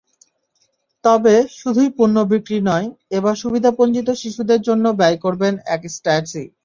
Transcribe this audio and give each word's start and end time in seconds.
তবে, 1.03 1.31
শুধুই 1.59 1.89
পণ্য 1.97 2.15
বিক্রি 2.31 2.57
নয়, 2.69 2.87
এবার 3.17 3.35
সুবিধাবঞ্চিত 3.35 4.07
শিশুদের 4.21 4.59
জন্য 4.67 4.85
ব্যয় 4.99 5.17
করবে 5.23 5.45
একস্ট্যাসি। 5.75 6.43